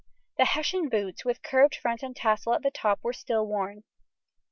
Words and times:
The 0.37 0.45
Hessian 0.45 0.89
boots 0.89 1.23
with 1.23 1.43
curved 1.43 1.75
front 1.75 2.01
and 2.01 2.15
tassel 2.15 2.55
at 2.55 2.63
the 2.63 2.71
top 2.71 3.03
were 3.03 3.13
still 3.13 3.45
worn. 3.45 3.83